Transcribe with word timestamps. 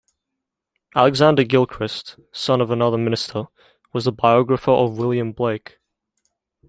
Alexander 0.95 1.43
Gilchrist, 1.43 2.19
son 2.31 2.59
of 2.59 2.71
another 2.71 2.97
minister, 2.97 3.45
was 3.93 4.05
the 4.05 4.11
biographer 4.11 4.71
of 4.71 4.97
William 4.97 5.31
Blake. 5.31 5.77